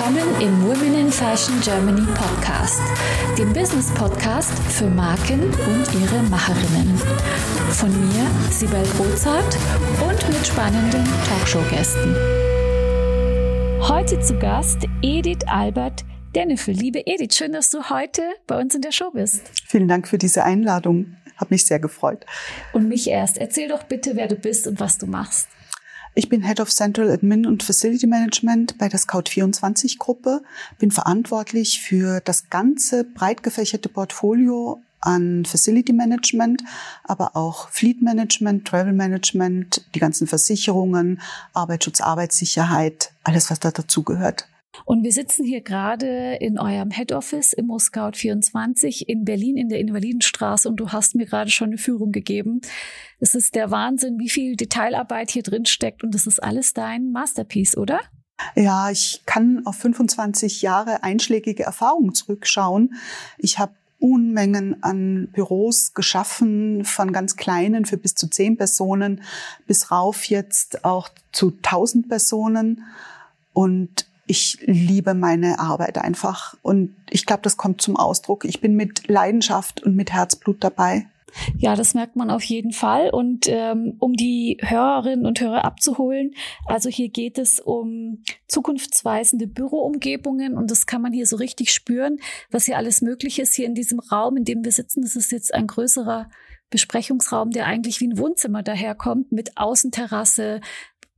[0.00, 2.80] willkommen im Women in Fashion Germany Podcast,
[3.36, 6.96] dem Business Podcast für Marken und ihre Macherinnen.
[7.72, 9.58] Von mir, Sibel Rozart
[10.00, 12.16] und mit spannenden Talkshow-Gästen.
[13.82, 16.72] Heute zu Gast Edith Albert Dennefel.
[16.72, 19.50] Liebe Edith, schön, dass du heute bei uns in der Show bist.
[19.66, 21.16] Vielen Dank für diese Einladung.
[21.36, 22.24] Hab mich sehr gefreut.
[22.72, 23.36] Und mich erst.
[23.36, 25.48] Erzähl doch bitte, wer du bist und was du machst.
[26.14, 30.42] Ich bin Head of Central Admin und Facility Management bei der Scout24 Gruppe,
[30.78, 36.62] bin verantwortlich für das ganze breit gefächerte Portfolio an Facility Management,
[37.04, 41.20] aber auch Fleet Management, Travel Management, die ganzen Versicherungen,
[41.54, 44.46] Arbeitsschutz, Arbeitssicherheit, alles, was da dazugehört.
[44.84, 49.68] Und wir sitzen hier gerade in eurem Head Office im Scout 24 in Berlin in
[49.68, 52.60] der Invalidenstraße und du hast mir gerade schon eine Führung gegeben.
[53.18, 57.10] Es ist der Wahnsinn, wie viel Detailarbeit hier drin steckt und das ist alles dein
[57.10, 58.00] Masterpiece, oder?
[58.56, 62.94] Ja, ich kann auf 25 Jahre einschlägige Erfahrungen zurückschauen.
[63.38, 69.22] Ich habe Unmengen an Büros geschaffen, von ganz kleinen für bis zu zehn Personen
[69.66, 72.84] bis rauf jetzt auch zu tausend Personen.
[73.52, 76.56] Und ich liebe meine Arbeit einfach.
[76.62, 78.44] Und ich glaube, das kommt zum Ausdruck.
[78.44, 81.08] Ich bin mit Leidenschaft und mit Herzblut dabei.
[81.58, 83.10] Ja, das merkt man auf jeden Fall.
[83.10, 86.34] Und ähm, um die Hörerinnen und Hörer abzuholen,
[86.66, 92.18] also hier geht es um zukunftsweisende Büroumgebungen und das kann man hier so richtig spüren,
[92.50, 95.02] was hier alles möglich ist hier in diesem Raum, in dem wir sitzen.
[95.02, 96.28] Das ist jetzt ein größerer
[96.70, 100.60] Besprechungsraum, der eigentlich wie ein Wohnzimmer daherkommt, mit Außenterrasse,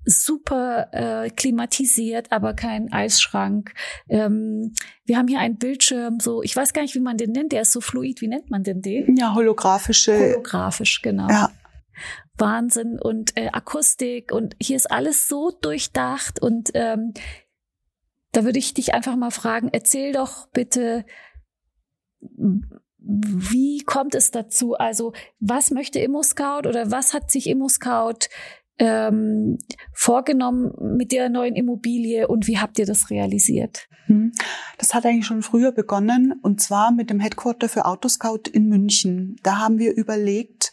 [0.05, 3.75] super äh, klimatisiert, aber kein Eisschrank.
[4.09, 7.53] Ähm, wir haben hier einen Bildschirm, so ich weiß gar nicht, wie man den nennt.
[7.53, 8.21] Der ist so fluid.
[8.21, 9.17] Wie nennt man denn den?
[9.17, 10.19] Ja, holographische.
[10.19, 11.29] Holographisch, genau.
[11.29, 11.51] Ja.
[12.37, 17.13] Wahnsinn und äh, Akustik und hier ist alles so durchdacht und ähm,
[18.33, 21.05] da würde ich dich einfach mal fragen, erzähl doch bitte,
[22.99, 24.75] wie kommt es dazu?
[24.75, 28.29] Also, was möchte ImmoScout oder was hat sich ImmoScout
[28.79, 29.59] ähm,
[29.93, 33.89] vorgenommen mit der neuen Immobilie und wie habt ihr das realisiert?
[34.07, 34.33] Hm.
[34.79, 39.37] Das hat eigentlich schon früher begonnen und zwar mit dem Headquarter für Autoscout in München.
[39.43, 40.73] Da haben wir überlegt,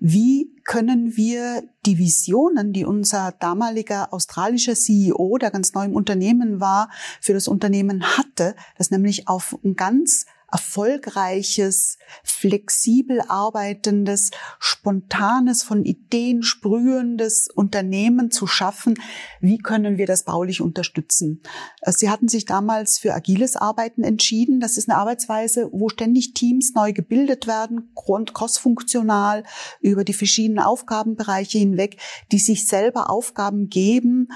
[0.00, 6.60] wie können wir die Visionen, die unser damaliger australischer CEO, der ganz neu im Unternehmen
[6.60, 6.90] war,
[7.20, 16.42] für das Unternehmen hatte, das nämlich auf ein ganz erfolgreiches, flexibel arbeitendes, spontanes, von Ideen
[16.42, 18.98] sprühendes Unternehmen zu schaffen.
[19.40, 21.42] Wie können wir das baulich unterstützen?
[21.82, 24.60] Äh, Sie hatten sich damals für agiles Arbeiten entschieden.
[24.60, 29.44] Das ist eine Arbeitsweise, wo ständig Teams neu gebildet werden, crossfunktional
[29.80, 32.00] über die verschiedenen Aufgabenbereiche hinweg,
[32.32, 34.28] die sich selber Aufgaben geben,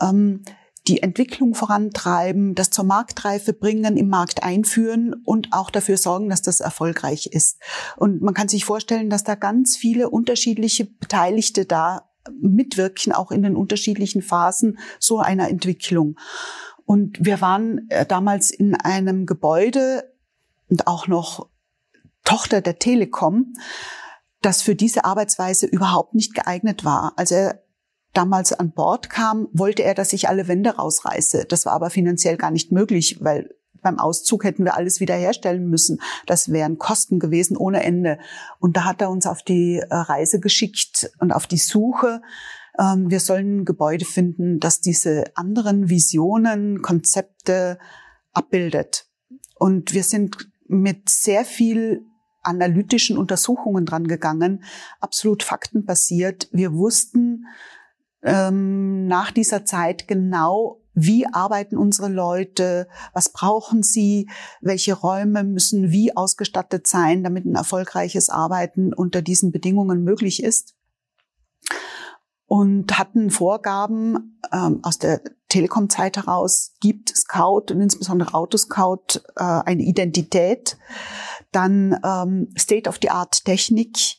[0.00, 0.42] ähm,
[0.88, 6.42] die Entwicklung vorantreiben, das zur Marktreife bringen, im Markt einführen und auch dafür sorgen, dass
[6.42, 7.60] das erfolgreich ist.
[7.96, 12.10] Und man kann sich vorstellen, dass da ganz viele unterschiedliche Beteiligte da
[12.40, 16.18] mitwirken, auch in den unterschiedlichen Phasen so einer Entwicklung.
[16.84, 20.12] Und wir waren äh, damals in einem Gebäude
[20.68, 21.48] und auch noch
[22.24, 23.54] Tochter der Telekom,
[24.40, 27.12] das für diese Arbeitsweise überhaupt nicht geeignet war.
[27.16, 27.50] Also
[28.18, 31.46] damals an Bord kam, wollte er, dass ich alle Wände rausreiße.
[31.48, 36.00] Das war aber finanziell gar nicht möglich, weil beim Auszug hätten wir alles wiederherstellen müssen.
[36.26, 38.18] Das wären Kosten gewesen ohne Ende.
[38.58, 42.20] Und da hat er uns auf die äh, Reise geschickt und auf die Suche.
[42.76, 47.78] Ähm, wir sollen ein Gebäude finden, das diese anderen Visionen, Konzepte
[48.32, 49.06] abbildet.
[49.54, 52.04] Und wir sind mit sehr viel
[52.42, 54.64] analytischen Untersuchungen dran gegangen,
[54.98, 56.48] absolut faktenbasiert.
[56.50, 57.44] Wir wussten,
[58.22, 64.28] ähm, nach dieser Zeit genau, wie arbeiten unsere Leute, was brauchen sie,
[64.60, 70.74] welche Räume müssen wie ausgestattet sein, damit ein erfolgreiches Arbeiten unter diesen Bedingungen möglich ist.
[72.46, 79.82] Und hatten Vorgaben ähm, aus der Telekom-Zeit heraus, gibt Scout und insbesondere Autoscout äh, eine
[79.82, 80.78] Identität,
[81.52, 84.16] dann ähm, State-of-the-Art-Technik,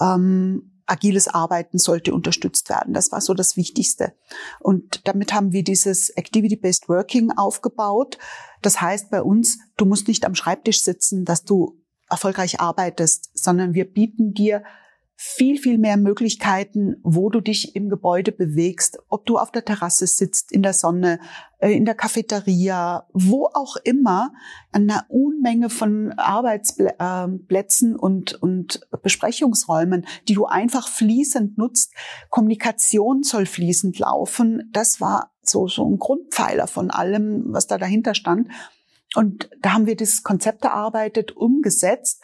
[0.00, 2.94] ähm, agiles Arbeiten sollte unterstützt werden.
[2.94, 4.14] Das war so das Wichtigste.
[4.60, 8.18] Und damit haben wir dieses Activity-Based Working aufgebaut.
[8.62, 13.74] Das heißt bei uns, du musst nicht am Schreibtisch sitzen, dass du erfolgreich arbeitest, sondern
[13.74, 14.64] wir bieten dir
[15.20, 20.06] viel, viel mehr Möglichkeiten, wo du dich im Gebäude bewegst, ob du auf der Terrasse
[20.06, 21.18] sitzt, in der Sonne,
[21.58, 24.32] äh, in der Cafeteria, wo auch immer,
[24.70, 31.94] an einer Unmenge von Arbeitsplätzen und, und Besprechungsräumen, die du einfach fließend nutzt.
[32.30, 34.70] Kommunikation soll fließend laufen.
[34.72, 38.50] Das war so, so ein Grundpfeiler von allem, was da dahinter stand.
[39.16, 42.22] Und da haben wir dieses Konzept erarbeitet, umgesetzt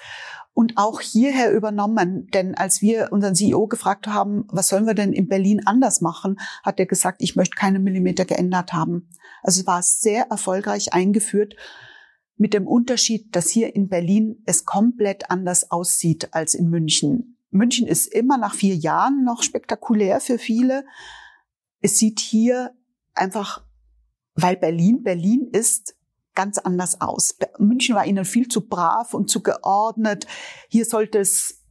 [0.54, 2.28] und auch hierher übernommen.
[2.28, 6.38] Denn als wir unseren CEO gefragt haben, was sollen wir denn in Berlin anders machen,
[6.62, 9.10] hat er gesagt, ich möchte keine Millimeter geändert haben.
[9.42, 11.54] Also es war sehr erfolgreich eingeführt
[12.36, 17.38] mit dem Unterschied, dass hier in Berlin es komplett anders aussieht als in München.
[17.50, 20.84] München ist immer nach vier Jahren noch spektakulär für viele.
[21.80, 22.72] Es sieht hier
[23.12, 23.64] einfach,
[24.34, 25.93] weil Berlin Berlin ist,
[26.34, 27.36] ganz anders aus.
[27.58, 30.26] München war ihnen viel zu brav und zu geordnet.
[30.68, 31.63] Hier sollte es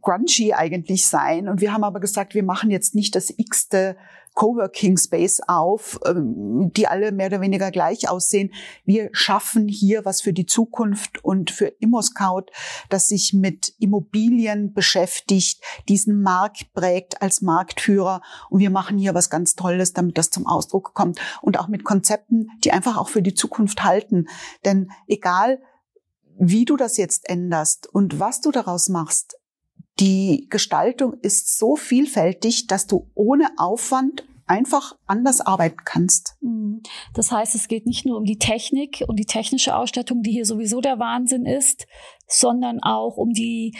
[0.00, 1.48] grungy eigentlich sein.
[1.48, 3.96] Und wir haben aber gesagt, wir machen jetzt nicht das x-te
[4.34, 8.52] Coworking Space auf, ähm, die alle mehr oder weniger gleich aussehen.
[8.84, 12.46] Wir schaffen hier was für die Zukunft und für ImmoScout,
[12.90, 18.20] das sich mit Immobilien beschäftigt, diesen Markt prägt als Marktführer.
[18.50, 21.20] Und wir machen hier was ganz Tolles, damit das zum Ausdruck kommt.
[21.40, 24.26] Und auch mit Konzepten, die einfach auch für die Zukunft halten.
[24.64, 25.60] Denn egal,
[26.36, 29.36] wie du das jetzt änderst und was du daraus machst,
[30.00, 36.36] die Gestaltung ist so vielfältig, dass du ohne Aufwand einfach anders arbeiten kannst.
[36.40, 36.82] Mhm.
[37.14, 40.44] Das heißt, es geht nicht nur um die Technik und die technische Ausstattung, die hier
[40.44, 41.86] sowieso der Wahnsinn ist,
[42.26, 43.74] sondern auch um die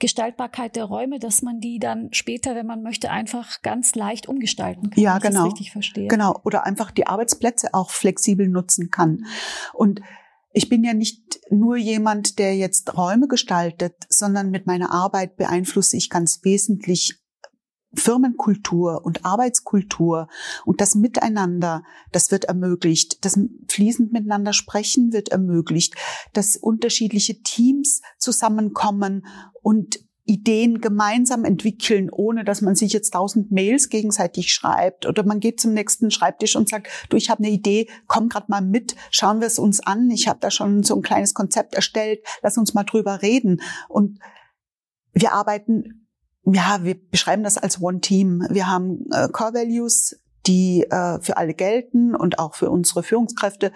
[0.00, 4.90] Gestaltbarkeit der Räume, dass man die dann später, wenn man möchte, einfach ganz leicht umgestalten
[4.90, 5.02] kann.
[5.02, 5.44] Ja, genau.
[5.44, 6.06] richtig verstehe.
[6.06, 6.40] Genau.
[6.44, 9.26] Oder einfach die Arbeitsplätze auch flexibel nutzen kann.
[9.72, 10.00] Und
[10.52, 15.96] ich bin ja nicht nur jemand, der jetzt Räume gestaltet, sondern mit meiner Arbeit beeinflusse
[15.96, 17.18] ich ganz wesentlich
[17.94, 20.28] Firmenkultur und Arbeitskultur
[20.66, 23.24] und das Miteinander, das wird ermöglicht.
[23.24, 25.94] Das fließend miteinander sprechen wird ermöglicht,
[26.34, 29.26] dass unterschiedliche Teams zusammenkommen
[29.62, 35.40] und Ideen gemeinsam entwickeln, ohne dass man sich jetzt tausend Mails gegenseitig schreibt oder man
[35.40, 38.94] geht zum nächsten Schreibtisch und sagt, du, ich habe eine Idee, komm grad mal mit,
[39.10, 40.10] schauen wir es uns an.
[40.10, 43.62] Ich habe da schon so ein kleines Konzept erstellt, lass uns mal drüber reden.
[43.88, 44.18] Und
[45.12, 46.06] wir arbeiten,
[46.44, 48.46] ja, wir beschreiben das als One Team.
[48.50, 53.72] Wir haben äh, Core Values, die äh, für alle gelten und auch für unsere Führungskräfte,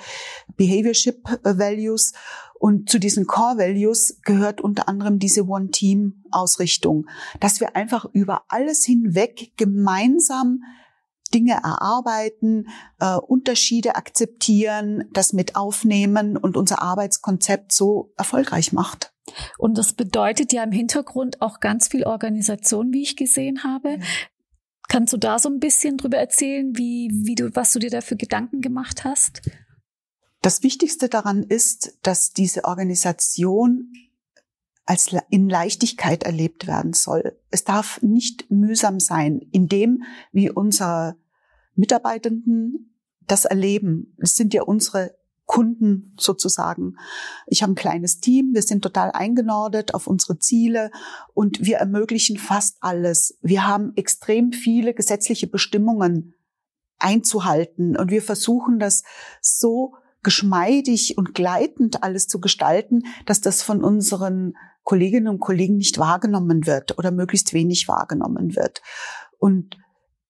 [0.57, 2.13] Behaviorship Values.
[2.59, 7.07] Und zu diesen Core Values gehört unter anderem diese One-Team-Ausrichtung,
[7.41, 10.63] dass wir einfach über alles hinweg gemeinsam
[11.35, 12.69] Dinge erarbeiten,
[13.01, 19.13] äh, Unterschiede akzeptieren, das mit aufnehmen und unser Arbeitskonzept so erfolgreich macht.
[19.59, 23.99] Und das bedeutet ja im Hintergrund auch ganz viel Organisation, wie ich gesehen habe.
[24.93, 28.03] Kannst du da so ein bisschen drüber erzählen, wie, wie du, was du dir da
[28.03, 29.41] für Gedanken gemacht hast?
[30.43, 33.91] Das Wichtigste daran ist, dass diese Organisation
[34.85, 37.39] als in Leichtigkeit erlebt werden soll.
[37.50, 41.17] Es darf nicht mühsam sein, indem wie unsere
[41.75, 44.15] Mitarbeitenden das erleben.
[44.19, 45.17] Es sind ja unsere
[45.52, 46.96] Kunden sozusagen.
[47.46, 50.90] Ich habe ein kleines Team, wir sind total eingenordet auf unsere Ziele
[51.34, 53.37] und wir ermöglichen fast alles.
[53.43, 56.32] Wir haben extrem viele gesetzliche Bestimmungen
[56.99, 59.02] einzuhalten und wir versuchen das
[59.43, 64.54] so geschmeidig und gleitend alles zu gestalten, dass das von unseren
[64.84, 68.81] Kolleginnen und Kollegen nicht wahrgenommen wird oder möglichst wenig wahrgenommen wird.
[69.38, 69.76] Und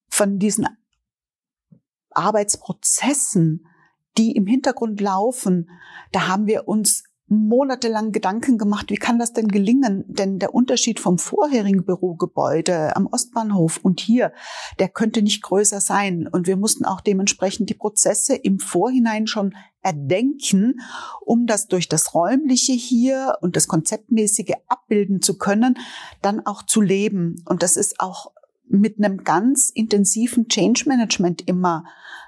[0.09, 0.67] von diesen
[2.11, 3.69] Arbeitsprozessen,
[4.19, 5.71] die im Hintergrund laufen,
[6.13, 10.05] da haben wir uns monatelang Gedanken gemacht, wie kann das denn gelingen?
[10.07, 14.33] Denn der Unterschied vom vorherigen Bürogebäude am Ostbahnhof und hier,
[14.79, 16.29] der könnte nicht größer sein.
[16.31, 20.81] Und wir mussten auch dementsprechend die Prozesse im Vorhinein schon erdenken,
[21.23, 25.79] um das durch das räumliche hier und das konzeptmäßige abbilden zu können,
[26.21, 27.43] dann auch zu leben.
[27.47, 28.33] Und das ist auch
[28.69, 31.85] mit einem ganz intensiven Change Management immer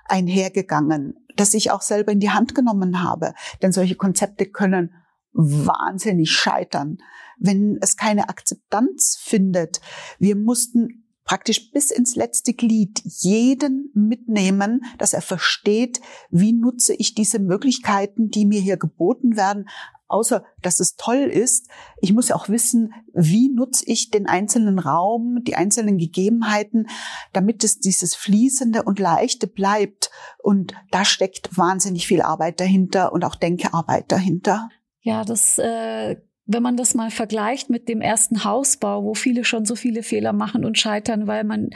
[0.07, 3.35] einhergegangen das ich auch selber in die Hand genommen habe.
[3.63, 4.95] Denn solche Konzepte können
[5.33, 6.99] wahnsinnig scheitern,
[7.39, 9.81] wenn es keine Akzeptanz findet.
[10.19, 17.15] Wir mussten praktisch bis ins letzte Glied jeden mitnehmen, dass er versteht, wie nutze ich
[17.15, 19.69] diese Möglichkeiten, die mir hier geboten werden,
[20.15, 21.69] außer dass es toll ist,
[22.01, 26.87] ich muss ja auch wissen, wie nutze ich den einzelnen Raum, die einzelnen Gegebenheiten,
[27.33, 30.11] damit es dieses Fließende und Leichte bleibt.
[30.43, 34.69] Und da steckt wahnsinnig viel Arbeit dahinter und auch Denkearbeit dahinter.
[35.01, 36.17] Ja, das äh
[36.47, 40.35] wenn man das mal vergleicht mit dem ersten Hausbau, wo viele schon so viele Fehler
[40.35, 41.71] machen und scheitern, weil man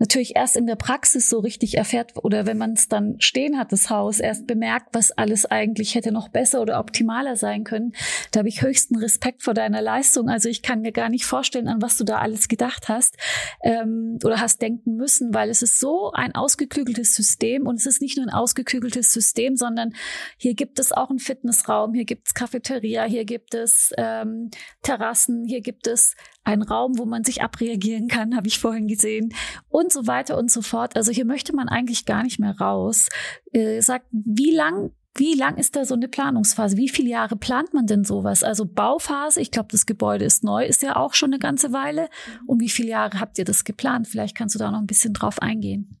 [0.00, 3.70] natürlich erst in der Praxis so richtig erfährt oder wenn man es dann stehen hat,
[3.70, 7.92] das Haus, erst bemerkt, was alles eigentlich hätte noch besser oder optimaler sein können.
[8.32, 10.28] Da habe ich höchsten Respekt vor deiner Leistung.
[10.28, 13.16] Also ich kann mir gar nicht vorstellen, an was du da alles gedacht hast
[13.62, 18.00] ähm, oder hast denken müssen, weil es ist so ein ausgeklügeltes System und es ist
[18.00, 19.92] nicht nur ein ausgeklügeltes System, sondern
[20.38, 24.50] hier gibt es auch einen Fitnessraum, hier gibt es Cafeteria, hier gibt es ähm,
[24.82, 29.34] Terrassen, hier gibt es einen Raum, wo man sich abreagieren kann, habe ich vorhin gesehen
[29.68, 30.96] und so weiter und so fort.
[30.96, 33.08] Also hier möchte man eigentlich gar nicht mehr raus.
[33.52, 36.76] Äh, sagt, wie lang wie lang ist da so eine Planungsphase?
[36.76, 38.44] Wie viele Jahre plant man denn sowas?
[38.44, 42.08] Also Bauphase, ich glaube, das Gebäude ist neu, ist ja auch schon eine ganze Weile.
[42.46, 44.06] Und wie viele Jahre habt ihr das geplant?
[44.06, 46.00] Vielleicht kannst du da noch ein bisschen drauf eingehen.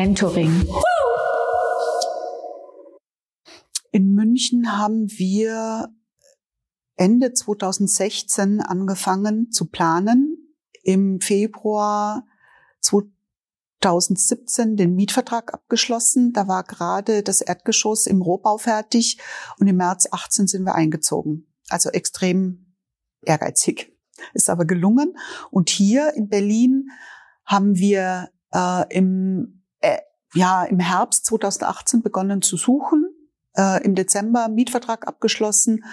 [0.00, 0.66] mentoring.
[3.92, 5.94] In München haben wir
[6.96, 10.56] Ende 2016 angefangen zu planen.
[10.82, 12.26] Im Februar
[12.80, 16.32] 2017 den Mietvertrag abgeschlossen.
[16.32, 19.18] Da war gerade das Erdgeschoss im Rohbau fertig
[19.58, 21.46] und im März 18 sind wir eingezogen.
[21.68, 22.74] Also extrem
[23.26, 23.94] ehrgeizig.
[24.32, 25.18] Ist aber gelungen.
[25.50, 26.88] Und hier in Berlin
[27.44, 29.59] haben wir äh, im,
[30.34, 33.06] ja, im Herbst 2018 begonnen zu suchen,
[33.56, 35.84] äh, im Dezember Mietvertrag abgeschlossen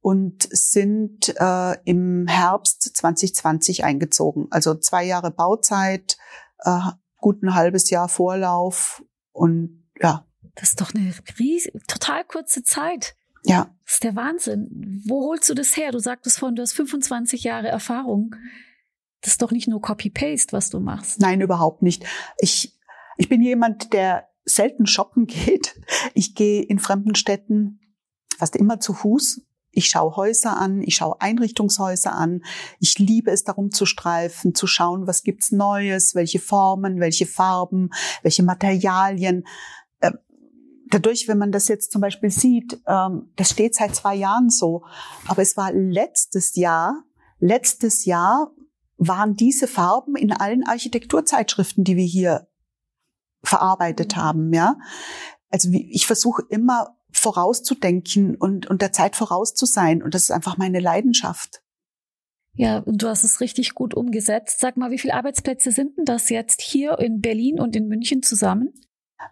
[0.00, 4.48] und sind äh, im Herbst 2020 eingezogen.
[4.50, 6.18] Also zwei Jahre Bauzeit,
[6.58, 6.78] äh,
[7.18, 10.26] gut ein halbes Jahr Vorlauf und ja.
[10.56, 13.16] Das ist doch eine riesig, total kurze Zeit.
[13.44, 13.74] Ja.
[13.84, 15.02] Das ist der Wahnsinn.
[15.06, 15.90] Wo holst du das her?
[15.90, 18.36] Du sagtest vorhin, du hast 25 Jahre Erfahrung.
[19.20, 21.20] Das ist doch nicht nur Copy-Paste, was du machst.
[21.20, 22.04] Nein, überhaupt nicht.
[22.38, 22.78] Ich,
[23.16, 25.80] ich bin jemand, der selten shoppen geht.
[26.14, 27.80] Ich gehe in fremden Städten
[28.36, 29.42] fast immer zu Fuß
[29.74, 32.42] ich schaue Häuser an, ich schaue Einrichtungshäuser an.
[32.78, 37.90] Ich liebe es, darum zu streifen, zu schauen, was gibt's Neues, welche Formen, welche Farben,
[38.22, 39.46] welche Materialien.
[40.00, 40.18] Ähm,
[40.88, 44.84] dadurch, wenn man das jetzt zum Beispiel sieht, ähm, das steht seit zwei Jahren so.
[45.26, 47.02] Aber es war letztes Jahr,
[47.38, 48.52] letztes Jahr
[48.96, 52.46] waren diese Farben in allen Architekturzeitschriften, die wir hier
[53.44, 54.20] verarbeitet mhm.
[54.20, 54.76] haben, ja.
[55.50, 60.02] Also ich versuche immer vorauszudenken und, und der Zeit voraus zu sein.
[60.02, 61.62] Und das ist einfach meine Leidenschaft.
[62.56, 64.60] Ja, und du hast es richtig gut umgesetzt.
[64.60, 68.22] Sag mal, wie viele Arbeitsplätze sind denn das jetzt hier in Berlin und in München
[68.22, 68.72] zusammen?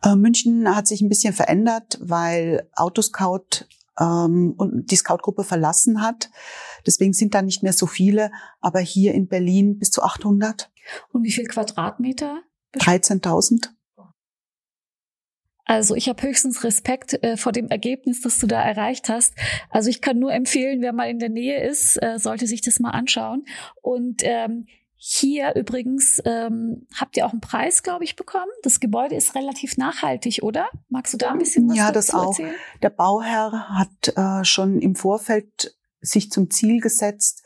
[0.02, 3.66] Äh, München hat sich ein bisschen verändert, weil Autoscout
[3.99, 6.31] ähm, und die Scout-Gruppe verlassen hat.
[6.87, 10.71] Deswegen sind da nicht mehr so viele, aber hier in Berlin bis zu 800.
[11.12, 12.42] Und wie viel Quadratmeter?
[12.75, 13.69] 13.000.
[15.64, 19.35] Also ich habe höchstens Respekt äh, vor dem Ergebnis, das du da erreicht hast.
[19.71, 22.81] Also ich kann nur empfehlen, wer mal in der Nähe ist, äh, sollte sich das
[22.81, 23.45] mal anschauen.
[23.81, 24.66] Und ähm,
[24.97, 28.50] hier übrigens ähm, habt ihr auch einen Preis, glaube ich, bekommen.
[28.62, 30.69] Das Gebäude ist relativ nachhaltig, oder?
[30.88, 32.28] Magst du da ein bisschen was ja, dazu das auch.
[32.28, 32.54] erzählen?
[32.83, 37.42] Der Bauherr hat äh, schon im Vorfeld sich zum Ziel gesetzt,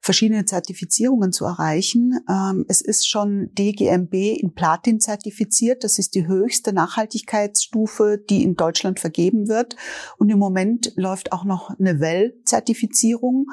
[0.00, 2.20] verschiedene Zertifizierungen zu erreichen.
[2.28, 5.84] Ähm, es ist schon DGMB in Platin zertifiziert.
[5.84, 9.76] Das ist die höchste Nachhaltigkeitsstufe, die in Deutschland vergeben wird.
[10.16, 13.46] Und im Moment läuft auch noch eine WELL-Zertifizierung.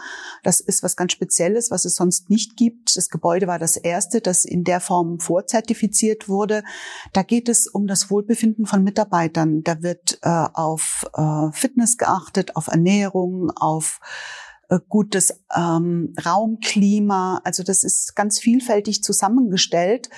[0.44, 2.96] Das ist was ganz Spezielles, was es sonst nicht gibt.
[2.96, 6.64] Das Gebäude war das erste, das in der Form vorzertifiziert wurde.
[7.12, 9.64] Da geht es um das Wohlbefinden von Mitarbeitern.
[9.64, 14.00] Da wird äh, auf äh, Fitness geachtet, auf Ernährung, auf
[14.90, 17.42] gutes ähm, Raumklima.
[17.44, 20.10] Also das ist ganz vielfältig zusammengestellt.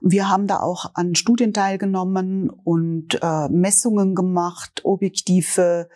[0.00, 5.88] Wir haben da auch an Studien teilgenommen und äh, Messungen gemacht, objektive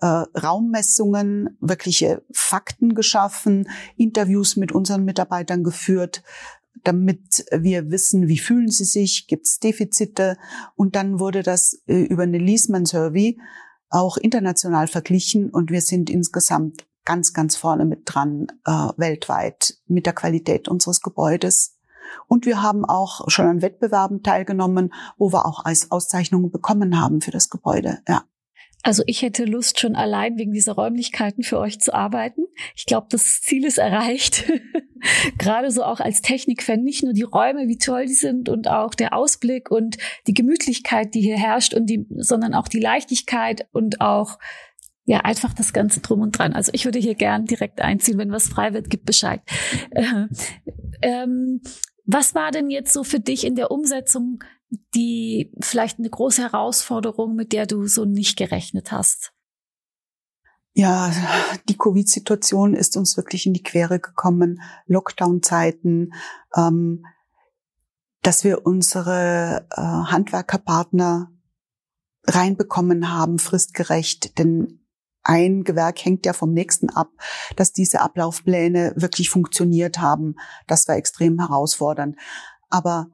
[0.00, 6.22] äh, Raummessungen, wirkliche Fakten geschaffen, Interviews mit unseren Mitarbeitern geführt,
[6.82, 10.36] damit wir wissen, wie fühlen sie sich, gibt es Defizite.
[10.76, 13.38] Und dann wurde das äh, über eine Leaseman Survey
[13.88, 20.06] auch international verglichen und wir sind insgesamt ganz, ganz vorne mit dran äh, weltweit mit
[20.06, 21.78] der Qualität unseres Gebäudes.
[22.28, 27.20] Und wir haben auch schon an Wettbewerben teilgenommen, wo wir auch als Auszeichnungen bekommen haben
[27.20, 27.98] für das Gebäude.
[28.08, 28.24] Ja.
[28.86, 32.42] Also ich hätte Lust, schon allein wegen dieser Räumlichkeiten für euch zu arbeiten.
[32.76, 34.44] Ich glaube, das Ziel ist erreicht.
[35.38, 38.94] Gerade so auch als Technikfan, nicht nur die Räume, wie toll die sind und auch
[38.94, 39.96] der Ausblick und
[40.26, 44.38] die Gemütlichkeit, die hier herrscht und die, sondern auch die Leichtigkeit und auch
[45.04, 46.54] ja, einfach das Ganze drum und dran.
[46.54, 49.42] Also ich würde hier gern direkt einziehen, wenn was frei wird, gib Bescheid.
[49.90, 50.26] Äh,
[51.02, 51.60] ähm,
[52.06, 54.42] was war denn jetzt so für dich in der Umsetzung
[54.94, 59.32] die vielleicht eine große Herausforderung, mit der du so nicht gerechnet hast?
[60.72, 61.12] Ja,
[61.68, 64.60] die Covid-Situation ist uns wirklich in die Quere gekommen.
[64.86, 66.12] Lockdown-Zeiten,
[66.56, 67.06] ähm,
[68.22, 71.30] dass wir unsere äh, Handwerkerpartner
[72.24, 74.83] reinbekommen haben, fristgerecht, denn
[75.24, 77.08] ein Gewerk hängt ja vom nächsten ab,
[77.56, 80.36] dass diese Ablaufpläne wirklich funktioniert haben.
[80.66, 82.16] Das war extrem herausfordernd.
[82.68, 83.08] Aber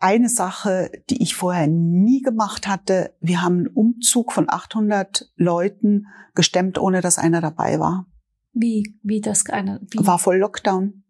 [0.00, 6.08] eine Sache, die ich vorher nie gemacht hatte, wir haben einen Umzug von 800 Leuten
[6.34, 8.06] gestemmt, ohne dass einer dabei war.
[8.52, 9.80] Wie, wie das einer?
[9.90, 10.06] Wie?
[10.06, 11.04] War voll Lockdown.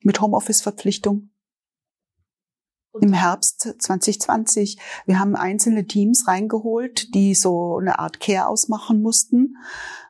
[0.00, 1.30] Mit Homeoffice-Verpflichtung.
[3.00, 4.78] Im Herbst 2020.
[5.06, 9.56] Wir haben einzelne Teams reingeholt, die so eine Art Care ausmachen mussten,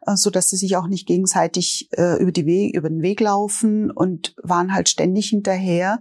[0.06, 3.20] äh, so dass sie sich auch nicht gegenseitig äh, über, die Weg, über den Weg
[3.20, 6.00] laufen und waren halt ständig hinterher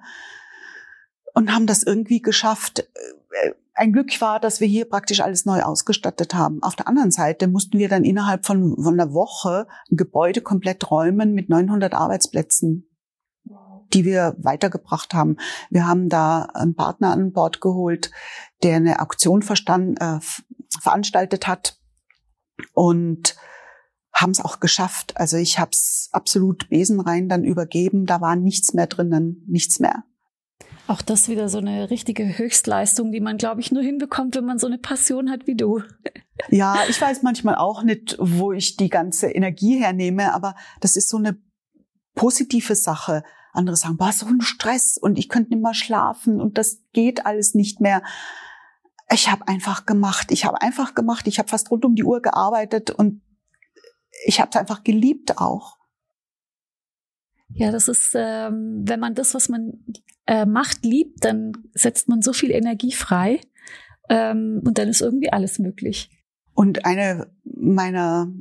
[1.34, 2.80] und haben das irgendwie geschafft.
[2.80, 6.64] Äh, ein Glück war, dass wir hier praktisch alles neu ausgestattet haben.
[6.64, 10.90] Auf der anderen Seite mussten wir dann innerhalb von, von einer Woche ein Gebäude komplett
[10.90, 12.88] räumen mit 900 Arbeitsplätzen
[13.94, 15.38] die wir weitergebracht haben.
[15.70, 18.12] Wir haben da einen Partner an Bord geholt,
[18.64, 20.20] der eine Auktion verstand, äh,
[20.82, 21.80] veranstaltet hat
[22.74, 23.36] und
[24.14, 25.18] haben es auch geschafft.
[25.18, 28.06] Also ich habe es absolut besenrein dann übergeben.
[28.06, 30.04] Da war nichts mehr drinnen, nichts mehr.
[30.88, 34.60] Auch das wieder so eine richtige Höchstleistung, die man, glaube ich, nur hinbekommt, wenn man
[34.60, 35.82] so eine Passion hat wie du.
[36.50, 41.08] Ja, ich weiß manchmal auch nicht, wo ich die ganze Energie hernehme, aber das ist
[41.08, 41.38] so eine
[42.14, 43.24] positive Sache.
[43.56, 47.26] Andere sagen, boah, so ein Stress und ich könnte nicht mehr schlafen und das geht
[47.26, 48.02] alles nicht mehr.
[49.12, 50.32] Ich habe einfach gemacht.
[50.32, 51.28] Ich habe einfach gemacht.
[51.28, 53.22] Ich habe fast rund um die Uhr gearbeitet und
[54.26, 55.78] ich habe es einfach geliebt auch.
[57.50, 59.86] Ja, das ist, ähm, wenn man das, was man
[60.26, 63.40] äh, macht, liebt, dann setzt man so viel Energie frei
[64.10, 66.10] ähm, und dann ist irgendwie alles möglich.
[66.54, 68.32] Und eine meiner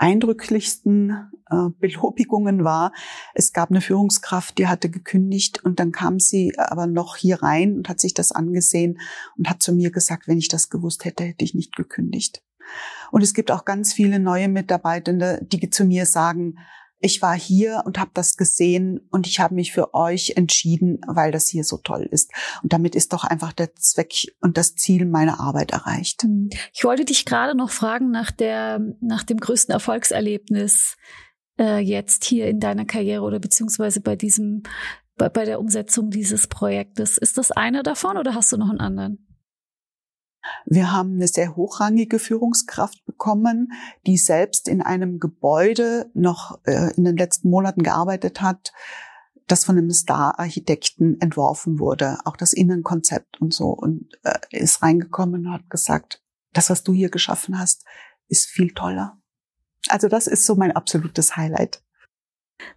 [0.00, 2.92] eindrücklichsten äh, Belobigungen war,
[3.34, 7.76] es gab eine Führungskraft, die hatte gekündigt und dann kam sie aber noch hier rein
[7.76, 8.98] und hat sich das angesehen
[9.36, 12.42] und hat zu mir gesagt, wenn ich das gewusst hätte, hätte ich nicht gekündigt.
[13.10, 16.56] Und es gibt auch ganz viele neue Mitarbeitende, die zu mir sagen,
[17.00, 21.32] ich war hier und habe das gesehen und ich habe mich für euch entschieden, weil
[21.32, 22.30] das hier so toll ist.
[22.62, 26.22] Und damit ist doch einfach der Zweck und das Ziel meiner Arbeit erreicht.
[26.22, 26.50] Hm.
[26.72, 30.96] Ich wollte dich gerade noch fragen nach der, nach dem größten Erfolgserlebnis
[31.58, 34.62] äh, jetzt hier in deiner Karriere oder beziehungsweise bei diesem,
[35.16, 37.16] bei, bei der Umsetzung dieses Projektes.
[37.16, 39.29] Ist das einer davon oder hast du noch einen anderen?
[40.64, 43.72] Wir haben eine sehr hochrangige Führungskraft bekommen,
[44.06, 48.72] die selbst in einem Gebäude noch äh, in den letzten Monaten gearbeitet hat,
[49.46, 55.46] das von einem Star-Architekten entworfen wurde, auch das Innenkonzept und so, und äh, ist reingekommen
[55.46, 56.22] und hat gesagt,
[56.52, 57.84] das, was du hier geschaffen hast,
[58.28, 59.18] ist viel toller.
[59.88, 61.82] Also das ist so mein absolutes Highlight.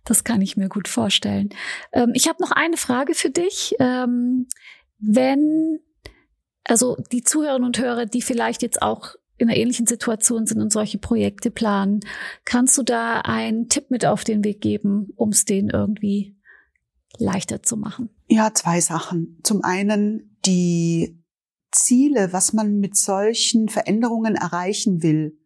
[0.06, 1.50] Das kann ich mir gut vorstellen.
[1.92, 3.76] Ähm, ich habe noch eine Frage für dich.
[3.80, 4.48] Ähm,
[4.98, 5.80] wenn
[6.66, 10.72] also die Zuhörerinnen und Hörer, die vielleicht jetzt auch in einer ähnlichen Situation sind und
[10.72, 12.02] solche Projekte planen,
[12.46, 16.38] kannst du da einen Tipp mit auf den Weg geben, um es denen irgendwie
[17.18, 18.10] leichter zu machen?
[18.28, 19.40] Ja, zwei Sachen.
[19.44, 21.20] Zum einen die
[21.72, 25.38] Ziele, was man mit solchen Veränderungen erreichen will,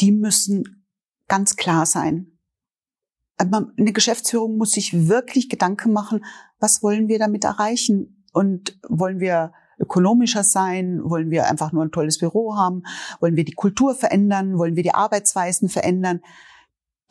[0.00, 0.86] die müssen
[1.28, 2.38] ganz klar sein.
[3.36, 6.24] Eine Geschäftsführung muss sich wirklich Gedanken machen,
[6.58, 8.24] was wollen wir damit erreichen?
[8.32, 11.00] Und wollen wir ökonomischer sein?
[11.04, 12.82] Wollen wir einfach nur ein tolles Büro haben?
[13.20, 14.58] Wollen wir die Kultur verändern?
[14.58, 16.20] Wollen wir die Arbeitsweisen verändern?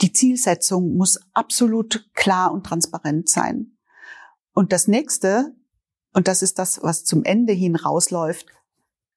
[0.01, 3.77] Die Zielsetzung muss absolut klar und transparent sein.
[4.53, 5.55] Und das nächste,
[6.13, 8.47] und das ist das, was zum Ende hin rausläuft,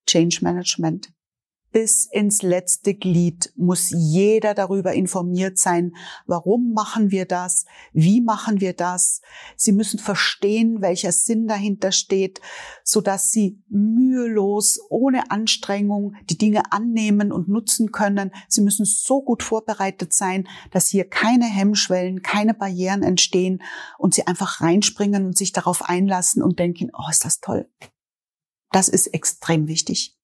[0.06, 1.12] Change Management
[1.80, 5.94] bis ins letzte Glied muss jeder darüber informiert sein,
[6.26, 9.20] warum machen wir das, wie machen wir das.
[9.54, 12.40] Sie müssen verstehen, welcher Sinn dahinter steht,
[12.82, 18.32] so dass sie mühelos, ohne Anstrengung die Dinge annehmen und nutzen können.
[18.48, 23.62] Sie müssen so gut vorbereitet sein, dass hier keine Hemmschwellen, keine Barrieren entstehen
[23.98, 27.70] und sie einfach reinspringen und sich darauf einlassen und denken, oh, ist das toll.
[28.72, 30.18] Das ist extrem wichtig.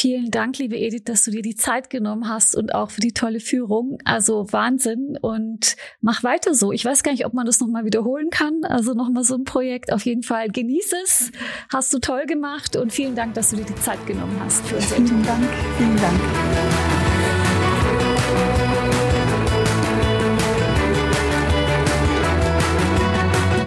[0.00, 3.12] Vielen Dank, liebe Edith, dass du dir die Zeit genommen hast und auch für die
[3.12, 3.98] tolle Führung.
[4.06, 6.72] Also Wahnsinn und mach weiter so.
[6.72, 8.64] Ich weiß gar nicht, ob man das nochmal wiederholen kann.
[8.64, 9.92] Also nochmal so ein Projekt.
[9.92, 11.32] Auf jeden Fall genieß es.
[11.70, 14.76] Hast du toll gemacht und vielen Dank, dass du dir die Zeit genommen hast für
[14.76, 14.86] uns.
[14.86, 15.44] Vielen Dank.
[15.76, 16.99] Vielen Dank.